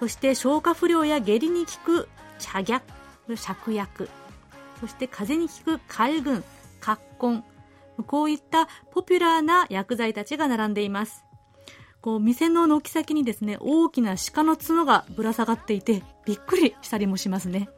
[0.00, 2.08] そして消化不良や下痢に効く
[2.40, 2.82] 茶逆
[3.28, 4.08] 芍薬。
[4.80, 6.42] そして風邪に効く海軍
[6.80, 7.44] 葛根
[8.08, 11.29] こういったポピュラーな薬剤たちが並んでいます。
[12.00, 17.68] こう、店の軒先にですね、大きな鹿の角がぶら下がっていて、びっくりしたりもしますね。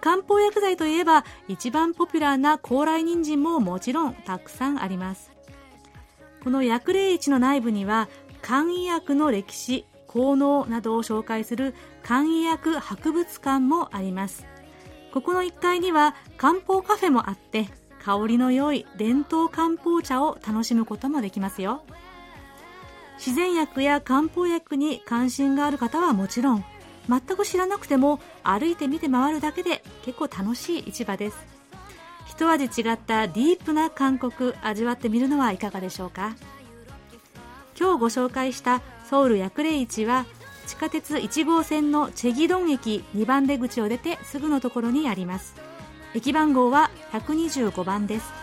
[0.00, 5.32] 漢方薬剤といえば、一番ポピュラーな高麗人参ももちろんたくさんあります。
[6.44, 8.08] この薬霊市の内部には、
[8.40, 14.46] 漢医薬の歴史、効能などを紹介する漢医薬博物館もあります。
[15.12, 17.68] ここの1階には漢方カフェもあって、
[18.02, 21.84] 香りの良い伝統漢方茶を楽しむこともできますよ。
[23.24, 26.64] 自然薬や漢方薬に関心がある方はもちろん
[27.06, 31.36] 全く知らなくても歩いて見て回るだけで結構楽しい市場です。
[32.26, 36.34] 一味違ったディープな韓国味わってみるのはいかがでしょうか。
[37.78, 40.24] 今日ご紹介したソウル薬霊市は
[40.66, 45.54] 地下鉄1号線のチェギドン駅2番出口を出てすぐのところにあります。
[46.14, 48.39] 駅番号は125番です。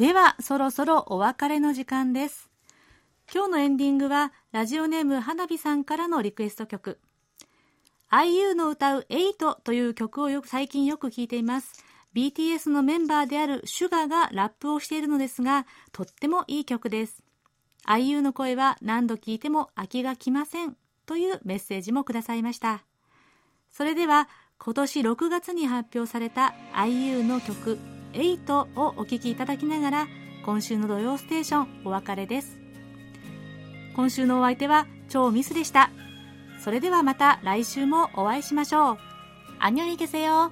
[0.00, 2.48] では、そろそろお別れの時間です。
[3.30, 6.98] 今日のエンディングは、ラジオネーム花火さんからのリクエスト曲。
[8.10, 11.84] IU の歌う8という曲をよく最近よく聞いています。
[12.14, 17.22] BTS のメンバーであるシュガがラップをしているのですが、とってもいい曲です。
[17.86, 22.84] IU の声は何度聞いても飽きがきませんというメッセージもくださいました。
[23.70, 30.06] それでは、今年6月に発表された IU の曲8をお聴きいただきながら
[30.44, 32.58] 今週の土曜ステーションお別れです。
[33.94, 35.90] 今週のお相手は超ミスでした。
[36.62, 38.98] それではまた来週もお会いしましょう。
[39.58, 40.50] アニ녕히계세요